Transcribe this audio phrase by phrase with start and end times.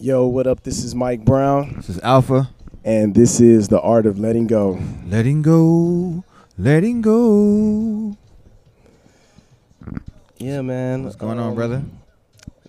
[0.00, 0.62] Yo, what up?
[0.62, 2.48] This is Mike Brown, This is Alfpha.
[2.84, 4.78] and this is the art of letting go.
[5.08, 6.24] Letting go,
[6.56, 8.16] letting go.
[10.38, 11.02] Yeah, man.
[11.04, 11.82] What's going on, um, brother?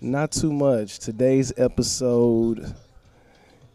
[0.00, 0.98] Not too much.
[0.98, 2.74] Today's episode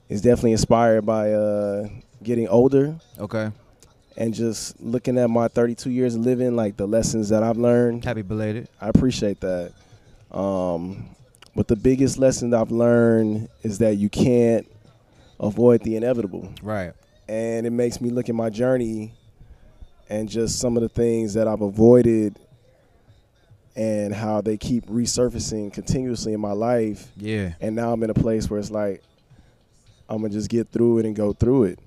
[0.10, 1.88] is definitely inspired by uh,
[2.24, 3.52] getting older Okay.
[4.18, 8.04] and just looking at my 32 years of living, like the lessons that I've learned.
[8.04, 8.68] Happy belated.
[8.82, 9.72] I appreciate that.
[10.32, 11.06] Um,
[11.56, 14.68] but the biggest lesson that I've learned is that you can't
[15.40, 16.50] avoid the inevitable.
[16.62, 16.94] Right.
[17.28, 19.14] and it makes me look at my journey
[20.10, 22.38] and just some of the things that I've avoided
[23.76, 27.12] and how they keep resurfacing continuously in my life.
[27.18, 27.54] Yeah.
[27.60, 29.02] And now I'm in a place where it's like
[30.08, 31.80] I'm gonna just get through it and go through it.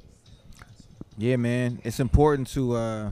[1.16, 1.80] Yeah, man.
[1.84, 3.10] It's important to uh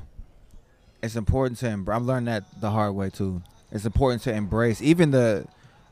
[1.02, 3.40] it's important to I'm learning that the hard way too.
[3.70, 5.46] It's important to embrace even the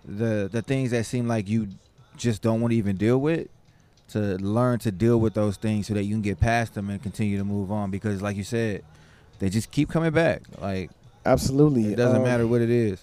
[0.05, 1.69] the the things that seem like you
[2.17, 3.49] just don't want to even deal with
[4.09, 7.03] to learn to deal with those things so that you can get past them and
[7.03, 8.83] continue to move on because like you said
[9.39, 10.91] they just keep coming back like
[11.27, 11.87] Absolutely.
[11.93, 13.01] it doesn't Um, matter what it is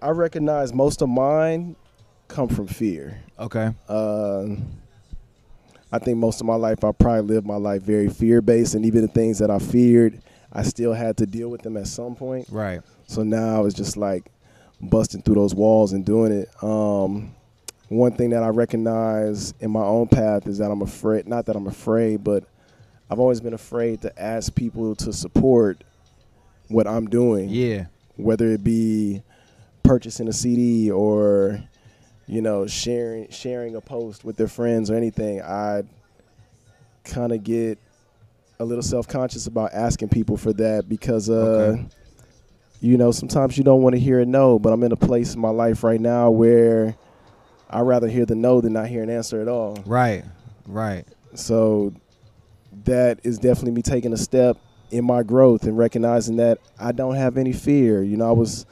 [0.00, 1.76] I recognize most of mine
[2.28, 3.18] come from fear.
[3.38, 4.46] okay Uh,
[5.92, 8.86] I think most of my life I probably lived my life very fear based, and
[8.86, 12.14] even the things that I feared, I still had to deal with them at some
[12.14, 12.46] point.
[12.50, 14.30] right So now it's just like
[14.80, 16.48] busting through those walls and doing it.
[16.62, 17.34] Um,
[17.88, 21.56] one thing that I recognize in my own path is that I'm afraid, not that
[21.56, 22.44] I'm afraid, but
[23.10, 25.82] I've always been afraid to ask people to support
[26.68, 27.86] what I'm doing, yeah
[28.16, 29.22] whether it be
[29.82, 31.60] purchasing a CD or,
[32.26, 35.40] you know, sharing sharing a post with their friends or anything.
[35.42, 35.82] I
[37.04, 37.78] kind of get
[38.60, 41.88] a little self conscious about asking people for that because, uh, Okay.
[42.80, 45.34] You know, sometimes you don't want to hear a no, but I'm in a place
[45.34, 46.96] in my life right now where
[47.68, 49.76] I'd rather hear the no than not hear an answer at all.
[49.86, 50.24] right
[50.66, 51.92] right So
[52.84, 54.56] that is definitely me taking a step
[54.90, 58.02] in my growth and recognizing that I don't have any fear.
[58.02, 58.66] You know, I was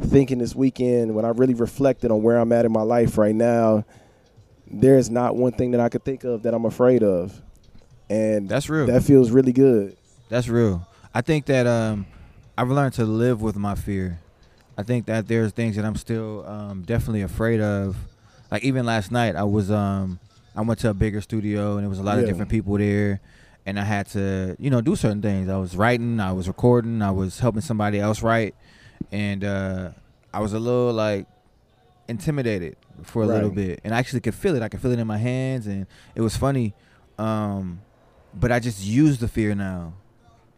[0.00, 3.34] thinking this weekend when I really reflected on where I'm at in my life right
[3.34, 3.84] now,
[4.66, 7.40] there is not one thing that I could think of that I'm afraid of.
[8.10, 9.96] And that's real that feels really good.
[10.28, 10.86] That's real.
[11.14, 12.06] I think that um,
[12.56, 14.18] I've learned to live with my fear.
[14.76, 17.96] I think that there's things that I'm still um, definitely afraid of.
[18.50, 20.18] Like even last night, I was um,
[20.54, 23.20] I went to a bigger studio and there was a lot of different people there,
[23.64, 25.48] and I had to you know do certain things.
[25.48, 28.54] I was writing, I was recording, I was helping somebody else write,
[29.10, 29.90] and uh,
[30.32, 31.26] I was a little like
[32.08, 34.62] intimidated for a little bit, and I actually could feel it.
[34.62, 36.74] I could feel it in my hands, and it was funny.
[37.18, 37.80] Um,
[38.34, 39.94] but I just use the fear now.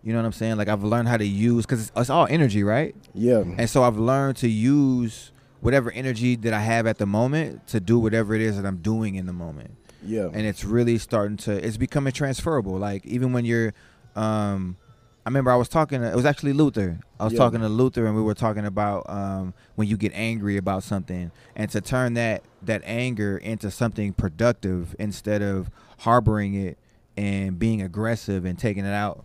[0.04, 0.56] You know what I'm saying?
[0.58, 2.94] Like I've learned how to use because it's, it's all energy, right?
[3.14, 3.38] Yeah.
[3.40, 7.80] And so I've learned to use whatever energy that I have at the moment to
[7.80, 9.70] do whatever it is that I'm doing in the moment.
[10.02, 10.24] Yeah.
[10.30, 12.76] And it's really starting to it's becoming transferable.
[12.76, 13.72] Like even when you're
[14.14, 14.76] um
[15.24, 16.98] I remember I was talking to, it was actually Luther.
[17.18, 17.38] I was Yeah.
[17.38, 21.30] talking to Luther and we were talking about um when you get angry about something
[21.56, 25.70] and to turn that that anger into something productive instead of
[26.00, 26.76] harboring it
[27.16, 29.24] and being aggressive and taking it out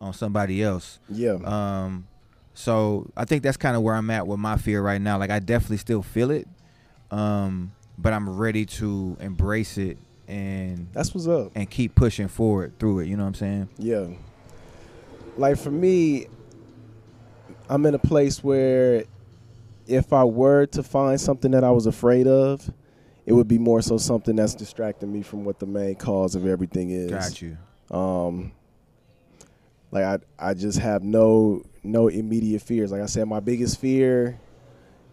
[0.00, 0.98] on somebody else.
[1.08, 1.34] yeah.
[1.44, 2.06] Um,
[2.54, 5.16] so I think that's kind of where I'm at with my fear right now.
[5.18, 6.48] Like I definitely still feel it,
[7.10, 11.52] um, but I'm ready to embrace it and That's what's up.
[11.54, 13.06] and keep pushing forward through it.
[13.06, 13.68] You know what I'm saying?
[13.78, 14.06] Yeah.
[15.36, 16.26] Like for me,
[17.68, 19.04] I'm in a place where
[19.86, 22.70] if I were to find something that I was afraid of,
[23.24, 26.46] it would be more so something that's distracting me from what the main cause of
[26.46, 27.10] everything is.
[27.10, 27.56] Got you.
[27.90, 28.52] Um
[29.90, 32.92] like I I just have no no immediate fears.
[32.92, 34.38] Like I said, my biggest fear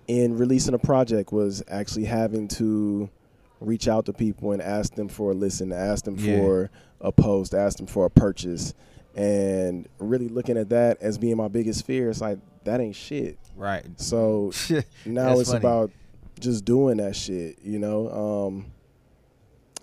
[0.07, 3.09] in releasing a project was actually having to
[3.61, 6.37] reach out to people and ask them for a listen, ask them Yeah.
[6.37, 6.69] for
[7.01, 8.73] a post, ask them for a purchase.
[9.15, 13.37] And really looking at that as being my biggest fear, it's like that ain't shit.
[13.55, 13.85] Right.
[13.95, 14.51] So
[15.05, 15.59] now it's funny.
[15.59, 15.91] about
[16.39, 18.09] just doing that shit, you know.
[18.49, 18.65] Um,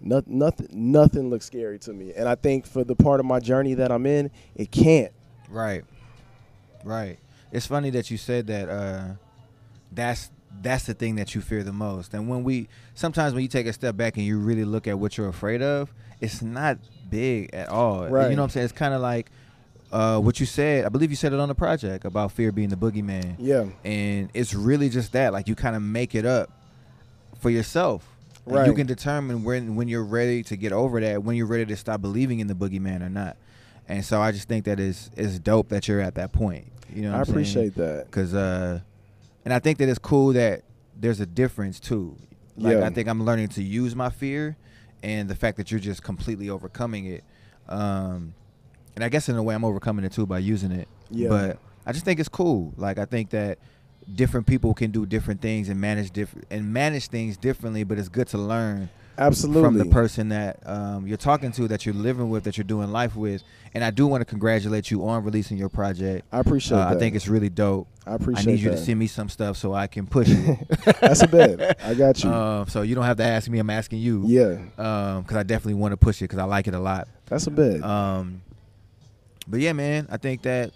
[0.02, 3.40] not, nothing, nothing looks scary to me, and I think for the part of my
[3.40, 5.12] journey that I'm in, it can't.
[5.48, 5.84] Right.
[6.84, 7.18] Right.
[7.50, 8.68] It's funny that you said that.
[8.68, 9.04] Uh,
[9.94, 12.14] that's that's the thing that you fear the most.
[12.14, 14.98] And when we sometimes when you take a step back and you really look at
[14.98, 16.78] what you're afraid of, it's not
[17.10, 18.08] big at all.
[18.08, 18.30] Right.
[18.30, 18.64] You know what I'm saying?
[18.64, 19.30] It's kind of like
[19.90, 20.84] uh, what you said.
[20.84, 23.36] I believe you said it on the project about fear being the boogeyman.
[23.38, 26.50] Yeah, and it's really just that like you kind of make it up
[27.38, 28.11] for yourself
[28.46, 31.66] And you can determine when when you're ready to get over that when you're ready
[31.66, 33.36] to stop believing in the boogeyman or not
[33.88, 37.02] and so i just think that is is dope that you're at that point you
[37.02, 38.06] know I appreciate that.
[38.06, 38.80] because uh
[39.44, 40.62] and i think that it's cool that
[40.98, 42.16] there's a difference too
[42.56, 42.86] Like Yeah.
[42.86, 44.56] I think I'm learning to use my fear,
[45.02, 47.24] and the fact that you're just completely overcoming it.
[47.68, 48.34] Um,
[48.94, 50.86] and I guess in a way I'm overcoming it too by using it.
[51.10, 51.28] Yeah.
[51.30, 52.72] But I just think it's cool.
[52.76, 53.58] Like I think that
[54.12, 57.84] different people can do different things and manage different and manage things differently.
[57.84, 58.88] But it's good to learn
[59.18, 59.62] Absolutely.
[59.62, 62.90] from the person that um, you're talking to, that you're living with, that you're doing
[62.92, 63.42] life with.
[63.74, 66.26] And I do want to congratulate you on releasing your project.
[66.32, 66.96] I appreciate Uh, that.
[66.96, 67.88] I think it's really dope.
[68.06, 68.48] I appreciate.
[68.48, 68.76] I need you that.
[68.76, 70.58] to send me some stuff so I can push it.
[71.00, 71.78] That's a bet.
[71.84, 72.30] I got you.
[72.30, 73.58] Um, so you don't have to ask me.
[73.58, 74.24] I'm asking you.
[74.26, 77.08] yeah, because I definitely want to push it because I like it a lot.
[77.26, 77.82] that's a bet.
[77.82, 78.42] Um,
[79.46, 80.72] but yeah, man, I think that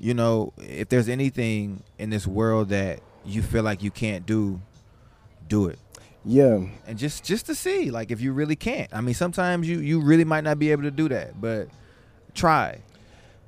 [0.00, 4.60] you know if there's anything in this world that you feel like you can't do,
[5.46, 5.78] do it,
[6.24, 8.88] yeah, and just just to see like if you really can't.
[8.92, 11.68] I mean, sometimes you you really might not be able to do that, but
[12.34, 12.80] try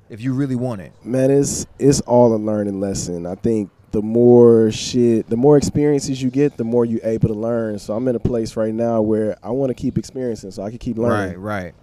[0.09, 0.93] if you really want it.
[1.03, 3.25] man, it's it's all a learning lesson.
[3.25, 7.35] I think the more shit, the more experiences you get, the more you're able to
[7.35, 7.77] learn.
[7.79, 10.69] So I'm in a place right now where I want to keep experiencing, so I
[10.69, 11.39] can keep learning.
[11.39, 11.73] Right,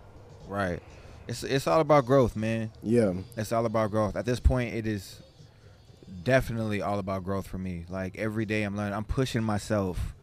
[0.48, 0.82] right, right.
[1.30, 2.70] It's it's all about growth, man.
[2.82, 4.16] Yeah, It's all about growth.
[4.16, 5.20] At this point, it is
[6.24, 7.84] definitely all about growth for me.
[7.88, 8.94] Like every day, I'm learning.
[8.94, 10.14] I'm pushing myself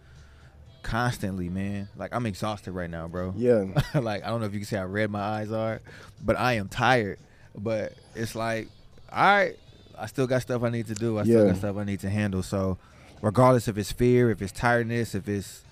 [0.83, 1.87] constantly, man.
[1.95, 3.33] Like I'm exhausted right now, bro.
[3.37, 3.65] yeah,
[3.99, 5.81] like I don't know if you can see how red my eyes are,
[6.23, 7.19] but I am tired.
[7.55, 8.67] But it's like,
[9.11, 9.55] all right,
[9.97, 11.17] I still got stuff I need to do.
[11.17, 11.47] I still Yeah.
[11.47, 12.43] got stuff I need to handle.
[12.43, 12.77] So,
[13.21, 15.63] regardless if it's fear, if it's tiredness, if it's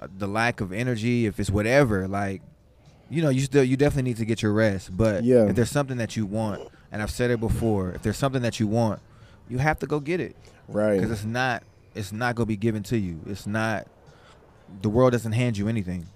[0.00, 2.42] uh, the lack of energy, if it's whatever, like,
[3.14, 4.96] you know, you still you definitely need to get your rest.
[4.96, 5.46] But Yeah.
[5.46, 8.58] if there's something that you want, and I've said it before, if there's something that
[8.60, 9.00] you want,
[9.48, 10.34] you have to go get it
[10.68, 10.94] right.
[10.96, 11.62] because it's not
[11.94, 13.20] it's not gonna be given to you.
[13.26, 13.86] It's not.
[14.82, 16.06] The world doesn't hand you anything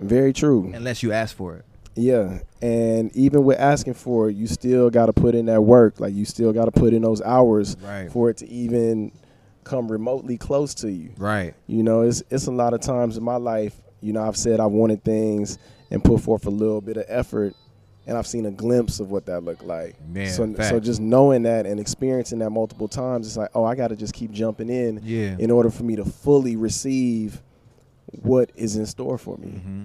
[0.00, 0.72] Very true.
[0.74, 1.64] unless you ask for it.
[1.94, 5.98] Yeah, and even with asking for it, you still got to put in that work.
[6.00, 8.10] Like you still got to put in those hours Right.
[8.10, 9.10] for it to even
[9.64, 11.10] come remotely close to you.
[11.18, 11.54] Right.
[11.66, 13.74] You know, it's it's a lot of times in my life.
[14.00, 15.58] You know, I've said I wanted things
[15.90, 17.54] and put forth a little bit of effort,
[18.06, 19.96] and I've seen a glimpse of what that looked like.
[20.08, 23.74] Man, so so just knowing that and experiencing that multiple times, it's like, oh, I
[23.74, 25.36] got to just keep jumping in Yeah.
[25.38, 27.42] in order for me to fully receive
[28.22, 29.48] what is in store for me.
[29.48, 29.84] hmm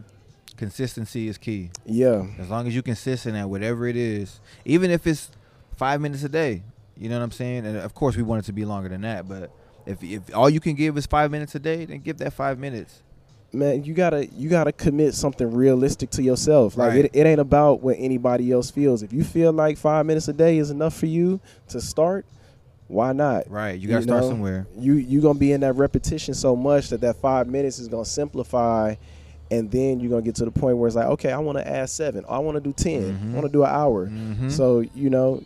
[0.55, 1.71] Consistency is key.
[1.85, 5.31] Yeah, As long as you're consistent at whatever it is, even if it's
[5.75, 6.61] five minutes a day,
[6.95, 7.65] you know what I'm saying.
[7.65, 9.27] And of course, we want it to be longer than that.
[9.27, 9.51] But
[9.87, 12.59] if if all you can give is five minutes a day, then give that five
[12.59, 13.01] minutes.
[13.53, 16.75] Man, you gotta you gotta commit something realistic to yourself.
[16.77, 17.05] Like Right.
[17.05, 19.03] it, it ain't about what anybody else feels.
[19.03, 21.39] If you feel like five minutes a day is enough for you
[21.69, 22.25] to start,
[22.87, 23.49] why not?
[23.49, 23.79] Right.
[23.79, 24.67] You got to start know, somewhere.
[24.77, 28.05] You you gonna be in that repetition so much that that five minutes is gonna
[28.05, 28.95] simplify,
[29.51, 31.67] and then you're gonna get to the point where it's like, okay, I want to
[31.67, 32.25] add seven.
[32.27, 33.31] I want to do 10 Mhm.
[33.31, 34.07] I want to do an hour.
[34.07, 34.51] Mhm.
[34.51, 35.43] So you know,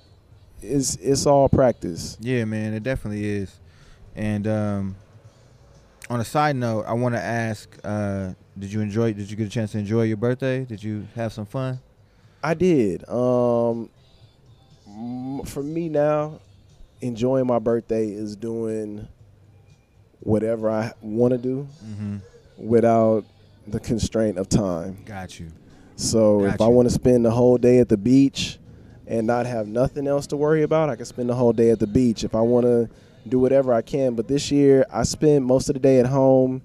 [0.62, 2.18] it's it's all practice.
[2.20, 3.60] Yeah, man, it definitely is.
[4.16, 4.96] And um,
[6.10, 9.14] on a side note, I want to ask: uh, Did you enjoy?
[9.14, 10.66] Did you get a chance to enjoy your birthday?
[10.66, 11.80] Did you have some fun?
[12.44, 13.08] I did.
[13.10, 13.90] Um,
[15.46, 16.40] for me now,
[17.02, 19.08] enjoying my birthday is doing
[20.22, 22.18] whatever I want to do Mm-hmm.
[22.58, 23.24] without
[23.68, 24.98] the constraint of time.
[25.06, 25.52] Got you.
[25.96, 28.60] So if Got I want to spend the whole day at the beach
[29.08, 31.80] and not have nothing else to worry about, I can spend the whole day at
[31.80, 32.24] the beach.
[32.24, 32.90] If I want to
[33.28, 36.62] do whatever I can, but this year I spent most of the day at home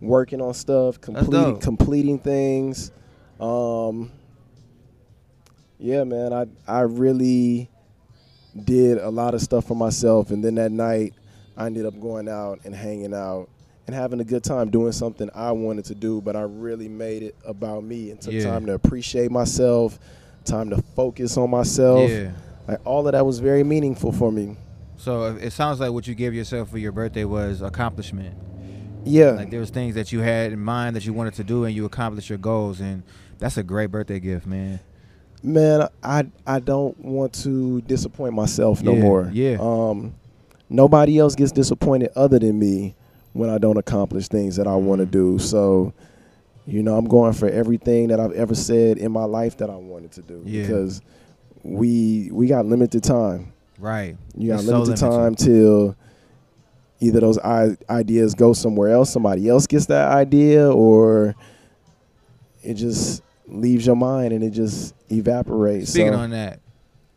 [0.00, 2.90] working on stuff, completing completing things.
[3.40, 4.10] Um,
[5.78, 7.68] yeah, man, I I really
[8.64, 11.14] did a lot of stuff for myself, and then that night
[11.56, 13.48] I ended up going out and hanging out
[13.86, 17.22] and having a good time doing something I wanted to do, but I really made
[17.22, 18.44] it about me and took Yeah.
[18.44, 19.98] time to appreciate myself,
[20.44, 22.08] time to focus on myself.
[22.10, 22.30] Yeah.
[22.66, 24.56] Like all of that was very meaningful for me.
[24.96, 28.36] So it sounds like what you gave yourself for your birthday was accomplishment.
[29.04, 29.32] Yeah.
[29.32, 31.74] Like there was things that you had in mind that you wanted to do, and
[31.74, 33.02] you accomplished your goals, and
[33.38, 34.80] that's a great birthday gift, man.
[35.42, 39.30] Man, I I don't want to disappoint myself no Yeah, more.
[39.32, 39.56] yeah.
[39.60, 40.14] Um,
[40.70, 42.94] nobody else gets disappointed other than me
[43.34, 45.10] when I don't accomplish things that I want to Mhm.
[45.10, 45.38] do.
[45.38, 45.92] So,
[46.66, 49.76] you know, I'm going for everything that I've ever said in my life that I
[49.76, 50.62] wanted to do Yeah.
[50.62, 51.02] because
[51.62, 53.48] we we got limited time.
[53.78, 54.16] Right.
[54.36, 55.16] You got It's so limited limited.
[55.18, 55.96] time till
[57.00, 61.34] either those I- ideas go somewhere else, somebody else gets that idea, or
[62.62, 65.90] it just leaves your mind and it just evaporates.
[65.90, 66.18] Speaking so.
[66.18, 66.60] on that,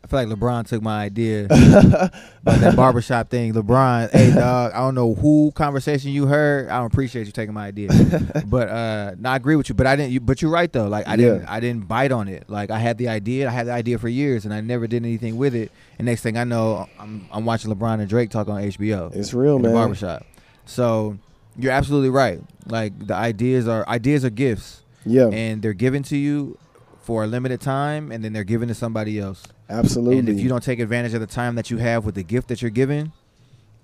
[0.08, 2.12] feel like LeBron took my idea about
[2.60, 3.52] that barbershop thing.
[3.52, 6.68] LeBron, hey dog, I don't know who conversation you heard.
[6.68, 7.90] I don't appreciate you taking my idea,
[8.46, 9.74] but uh, no, I agree with you.
[9.74, 10.12] But I didn't.
[10.12, 10.88] You, but you're right though.
[10.88, 11.42] Like I didn't.
[11.42, 11.52] Yeah.
[11.52, 12.48] I didn't bite on it.
[12.48, 13.48] Like I had the idea.
[13.48, 15.70] I had the idea for years, and I never did anything with it.
[15.98, 19.34] And next thing I know, I'm I'm watching LeBron and Drake talk on HBO it's
[19.34, 19.76] real, in the man.
[19.76, 20.24] barbershop.
[20.64, 21.18] So
[21.58, 22.40] you're absolutely right.
[22.66, 26.56] Like the ideas are ideas are gifts, Yeah, and they're given to you
[27.02, 29.44] for a limited time, and then they're given to somebody else.
[29.68, 30.18] Absolutely.
[30.18, 32.48] And if you don't take advantage of the time that you have with the gift
[32.48, 33.12] that you're given,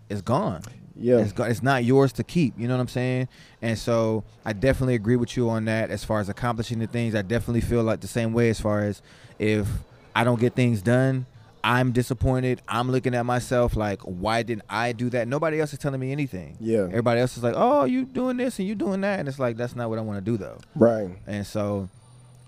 [0.09, 0.63] it's gone.
[0.97, 2.59] yeah, It's, it's not yours to keep.
[2.59, 3.29] You know what I'm saying?
[3.63, 7.15] And so I definitely agree with you on that as far as accomplishing the things.
[7.15, 9.03] I definitely feel like the same way as far as
[9.39, 9.67] if
[10.15, 11.27] I don't get things done,
[11.67, 12.61] I'm disappointed.
[12.69, 15.27] I'm looking at myself like, why didn't I do that?
[15.27, 16.59] Nobody else is telling me anything.
[16.61, 19.19] yeah, Everybody else is like, oh, you doing this and you doing that.
[19.19, 20.59] And it's like, that's not what I want to do though.
[20.75, 21.09] right.
[21.27, 21.89] And so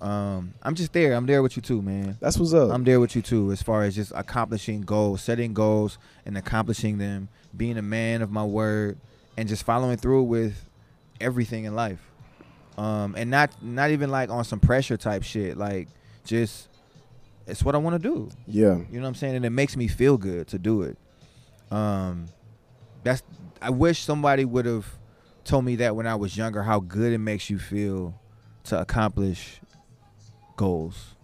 [0.01, 1.15] um, I'm just there.
[1.15, 2.17] I'm there with you too, man.
[2.21, 2.71] That's what's up.
[2.71, 6.99] I'm there with you too, as far as just accomplishing goals, setting goals and accomplishing
[6.99, 8.99] them, being a man of my word,
[9.37, 10.69] and just following through with
[11.21, 12.01] everything in life.
[12.77, 15.57] Um, and not not even like on some pressure type shit.
[15.57, 15.89] Like
[16.25, 16.69] just
[17.47, 18.29] it's what I want to do.
[18.47, 19.37] yeah, You know what I'm saying?
[19.37, 20.99] And it makes me feel good to do it.
[21.71, 22.27] Um,
[23.03, 23.23] that's
[23.63, 24.87] I wish somebody would have
[25.45, 28.21] told me that when I was younger, how good it makes you feel
[28.65, 29.61] to accomplish
[30.57, 31.15] goals.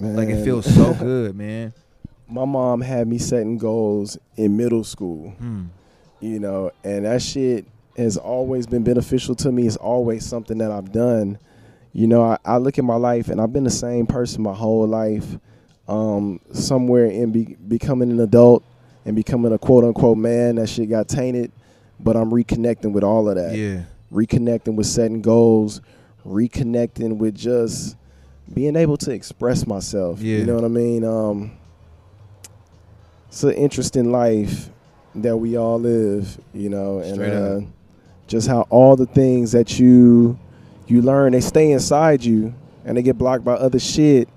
[0.00, 1.72] Like it feels so good, man.
[2.28, 5.30] My mom had me setting goals in middle school.
[5.30, 5.64] Hmm.
[6.20, 9.66] you know, and that shit has always been beneficial to me.
[9.66, 11.38] It's always something that I've done.
[11.92, 14.54] You know, I, I look at my life and I've been the same person my
[14.54, 15.26] whole life.
[15.88, 18.64] Um, somewhere in be, becoming an adult
[19.04, 21.52] and becoming a quote unquote man, that shit got tainted.
[22.00, 23.54] But I'm reconnecting with all of that.
[23.56, 23.82] Yeah.
[24.10, 25.80] Reconnecting with setting goals,
[26.26, 27.96] reconnecting with just
[28.52, 30.20] being able to express myself.
[30.20, 30.38] Yeah.
[30.38, 31.04] You know what I mean?
[31.04, 31.52] Um,
[33.28, 34.68] it's an interesting life
[35.14, 37.60] that we all live, you know, and uh,
[38.26, 40.38] just how all the things that you
[40.86, 44.28] you learn they stay inside you and they get blocked by other shit,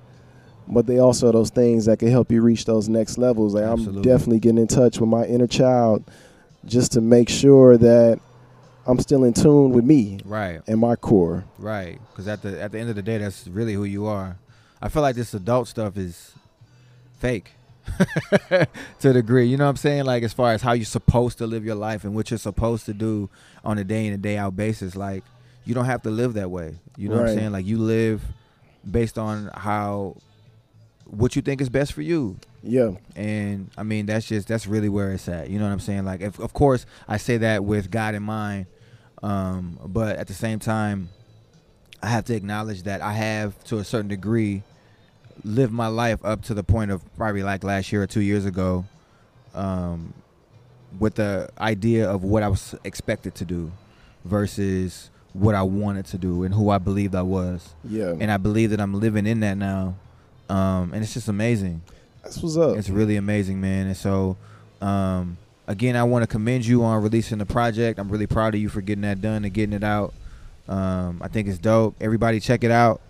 [0.68, 3.54] but they also those things that can help you reach those next levels.
[3.54, 6.04] Like I'm definitely getting in touch with my inner child
[6.66, 8.20] just to make sure that
[8.88, 10.62] I'm still in tune with me Right.
[10.68, 11.44] and my core.
[11.58, 12.00] Right.
[12.12, 14.38] Because at the at the end of the day, that's really who you are.
[14.82, 16.34] I feel like this adult stuff is
[17.20, 17.52] fake
[18.50, 18.68] to
[19.10, 19.46] a degree.
[19.48, 20.06] You know what I'm saying?
[20.06, 22.86] Like as far as how you're supposed to live your life and what you're supposed
[22.86, 23.30] to do
[23.64, 24.96] on a day in and day out basis.
[24.96, 25.24] Like
[25.66, 26.76] you don't have to live that way.
[26.98, 27.52] You know what I'm saying?
[27.52, 28.22] Like you live
[28.90, 30.18] based on how
[31.06, 32.38] what you think is best for you.
[32.68, 35.50] Yeah, and I mean that's just that's really where it's at.
[35.52, 36.04] You know what I'm saying?
[36.04, 38.66] Like, if, of course, I say that with God in mind,
[39.24, 41.10] um, but at the same time,
[42.02, 44.64] I have to acknowledge that I have, to a certain degree,
[45.44, 48.46] lived my life up to the point of probably like last year or two years
[48.46, 48.86] ago,
[49.54, 50.14] um,
[51.00, 53.72] with the idea of what I was expected to do
[54.24, 58.14] versus what I wanted to do and who I believed I was, yeah.
[58.20, 59.96] and I believe that I'm living in that now,
[60.50, 61.82] um, and it's just amazing.
[62.24, 62.78] That's what's up.
[62.78, 63.88] It's really amazing, man.
[63.88, 64.38] And so,
[64.82, 68.00] um, again, I want to commend you on releasing the project.
[68.00, 70.14] I'm really proud of you for getting that done and getting it out.
[70.68, 71.96] Um, I think it's dope.
[72.02, 73.02] Everybody, check it out.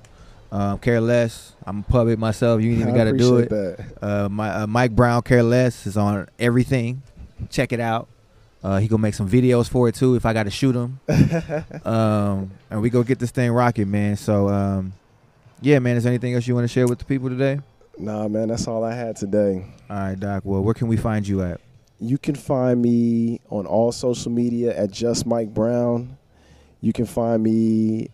[0.51, 1.53] Um, Careless.
[1.65, 2.61] I'm a public myself.
[2.61, 3.79] You ain't even got to do it.
[4.01, 7.01] Uh, my uh, Mike Brown, Careless, is on everything.
[7.49, 8.07] Check it out.
[8.63, 10.99] Uh, he gonna make some videos for it too if I got to shoot him.
[11.85, 14.15] um, and we go get this thing rocking, man.
[14.15, 14.93] So, um,
[15.61, 15.97] yeah, man.
[15.97, 17.59] Is there anything else you want to share with the people today?
[17.97, 19.65] Nah, man, that's all I had today.
[19.89, 20.43] All right, Doc.
[20.45, 21.61] Well, where can we find you at?
[21.99, 26.17] You can find me on all social media at just Mike Brown.
[26.81, 28.09] You can find me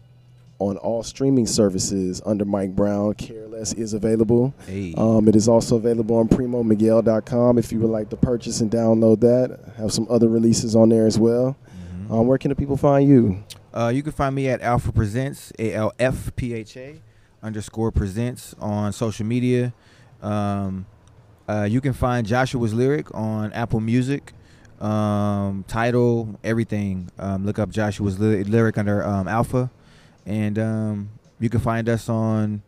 [0.60, 3.16] on all streaming services under Mike Brown.
[3.16, 4.54] Careless is available.
[4.68, 4.94] Hey.
[4.96, 9.20] Um, it is also available on primomiguel.com if you would like to purchase and download
[9.22, 9.74] that.
[9.78, 11.56] Have some other releases on there as well.
[12.08, 12.12] Mhm.
[12.12, 13.44] Um, where can the people find you?
[13.74, 17.02] Uh, you can find me at Alfpha Presents, A L F P H A
[17.42, 19.74] underscore Presents on social media.
[20.22, 20.86] Um,
[21.52, 24.32] uh, you can find Joshua's Lyric on Apple Music,
[24.80, 27.12] um, title, everything.
[27.20, 29.70] Um, look up Joshua's Ly- Lyric under um, Alfpha.
[30.26, 32.62] And um, you can find us on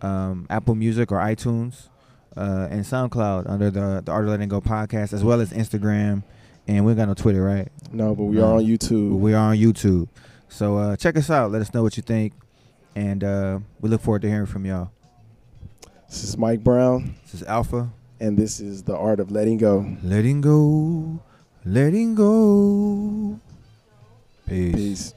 [0.00, 1.88] um, Apple Music or iTunes
[2.36, 6.22] uh, and SoundCloud under the, the Art of Letting Go podcast, as well as Instagram.
[6.66, 7.68] And we got no Twitter, right?
[7.92, 9.18] No, but we are on YouTube.
[9.18, 10.08] We are on YouTube.
[10.48, 11.50] So uh, check us out.
[11.50, 12.32] Let us know what you think.
[12.94, 14.90] And uh, we look forward to hearing from y'all.
[16.08, 17.90] This is Mike Brown, This is Alfpha.
[18.22, 19.84] And this is The Art of Letting Go.
[20.04, 21.20] Letting go.
[21.64, 23.40] Letting go.
[24.46, 24.74] Peace.
[24.74, 25.14] Peace.